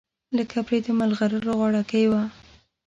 [0.37, 2.23] لکه پرې د مرغلرو غاړګۍ وه